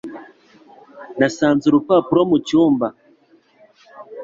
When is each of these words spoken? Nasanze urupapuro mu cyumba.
Nasanze 1.19 1.63
urupapuro 1.67 2.21
mu 2.29 2.37
cyumba. 2.47 2.87